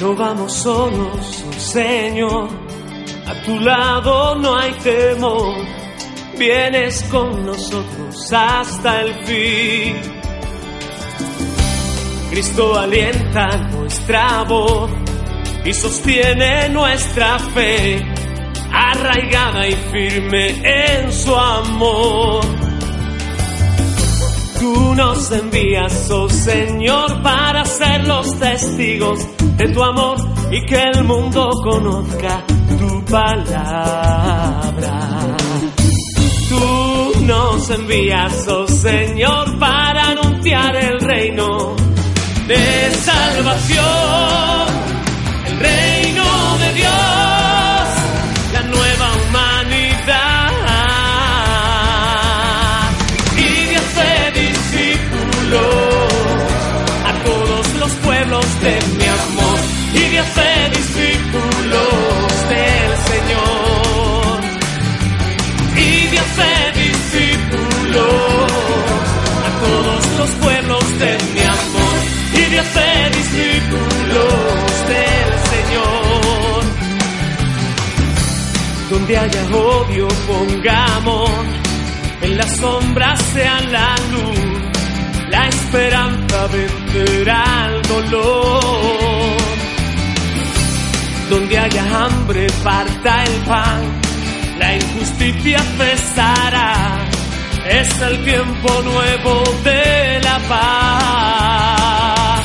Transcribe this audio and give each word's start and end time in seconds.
No 0.00 0.14
vamos 0.16 0.52
solos, 0.52 1.44
oh 1.48 1.52
Señor, 1.52 2.48
a 3.26 3.42
tu 3.44 3.58
lado 3.60 4.34
no 4.34 4.56
hay 4.56 4.72
temor, 4.72 5.54
vienes 6.36 7.02
con 7.04 7.46
nosotros 7.46 8.32
hasta 8.32 9.02
el 9.02 9.14
fin. 9.24 9.96
Cristo 12.30 12.76
alienta 12.76 13.56
nuestra 13.70 14.42
voz 14.42 14.90
y 15.64 15.72
sostiene 15.72 16.68
nuestra 16.70 17.38
fe, 17.38 18.04
arraigada 18.72 19.68
y 19.68 19.72
firme 19.92 20.48
en 20.64 21.12
su 21.12 21.34
amor. 21.34 22.63
Tú 24.64 24.94
nos 24.94 25.30
envías, 25.30 26.10
oh 26.10 26.26
Señor, 26.26 27.22
para 27.22 27.66
ser 27.66 28.08
los 28.08 28.34
testigos 28.38 29.20
de 29.58 29.68
tu 29.68 29.82
amor 29.82 30.16
y 30.50 30.64
que 30.64 30.80
el 30.80 31.04
mundo 31.04 31.50
conozca 31.62 32.42
tu 32.78 33.04
palabra. 33.04 34.62
Tú 36.48 37.12
nos 37.26 37.68
envías, 37.68 38.48
oh 38.48 38.66
Señor, 38.66 39.58
para 39.58 40.12
anunciar 40.12 40.74
el 40.76 40.98
reino 40.98 41.76
de 42.46 42.90
salvación, 43.02 44.23
de 58.64 58.76
mi 58.98 59.04
amor. 59.04 59.58
Y 59.94 60.02
de 60.12 60.18
hacer 60.18 60.70
discípulos 60.70 62.30
del 62.52 62.90
Señor. 63.10 64.40
Y 65.76 66.06
de 66.12 66.18
hacer 66.18 66.74
discípulos 66.74 68.52
a 69.46 69.50
todos 69.64 70.02
los 70.18 70.30
pueblos 70.42 70.84
de 70.98 71.12
mi 71.34 71.42
amor. 71.42 71.96
Y 72.32 72.50
de 72.52 72.58
hacer 72.58 73.14
discípulos 73.20 74.34
del 74.92 75.30
Señor. 75.52 76.04
Donde 78.90 79.18
haya 79.18 79.44
odio 79.56 80.08
pongamos, 80.26 81.30
en 82.22 82.36
las 82.36 82.56
sombras 82.56 83.20
sean 83.32 83.72
la 83.72 83.96
luz, 84.12 84.38
la 85.30 85.48
esperanza 85.48 86.46
vencerá 86.46 87.70
el 87.70 87.82
dolor. 87.82 88.43
Haya 91.64 92.04
hambre 92.04 92.46
parta 92.62 93.24
el 93.24 93.34
pan, 93.48 94.00
la 94.58 94.74
injusticia 94.74 95.58
cesará, 95.78 97.08
es 97.70 98.00
el 98.02 98.22
tiempo 98.22 98.82
nuevo 98.82 99.42
de 99.64 100.20
la 100.22 100.38
paz. 100.50 102.42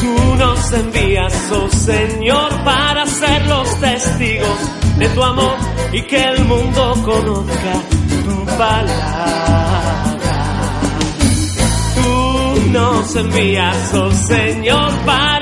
Tú 0.00 0.34
nos 0.36 0.72
envías, 0.72 1.52
oh 1.52 1.68
Señor, 1.68 2.64
para 2.64 3.06
ser 3.06 3.46
los 3.46 3.78
testigos 3.78 4.58
de 4.98 5.08
tu 5.10 5.22
amor 5.22 5.56
y 5.92 6.02
que 6.02 6.24
el 6.24 6.44
mundo 6.46 6.94
conozca 7.04 7.74
tu 8.24 8.44
palabra. 8.58 10.18
Tú 11.94 12.70
nos 12.72 13.14
envías, 13.14 13.94
oh 13.94 14.10
Señor, 14.10 14.90
para 15.06 15.39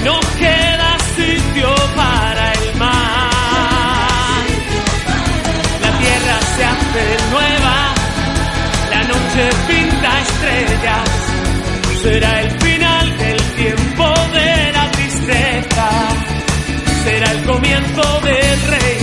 no 0.09 0.19
queda 0.39 0.91
sitio 1.17 1.69
para 1.95 2.45
el 2.59 2.67
mar. 2.77 4.43
La 5.85 5.93
tierra 6.03 6.37
se 6.55 6.63
hace 6.73 7.05
nueva, 7.35 7.77
la 8.95 9.03
noche 9.13 9.43
pinta 9.69 10.11
estrellas. 10.27 11.09
Será 12.03 12.41
el 12.41 12.51
final 12.65 13.19
del 13.19 13.41
tiempo 13.63 14.07
de 14.39 14.73
la 14.77 14.91
tristeza, 14.93 15.89
será 17.05 17.31
el 17.33 17.45
comienzo 17.45 18.21
del 18.29 18.61
rey. 18.73 18.98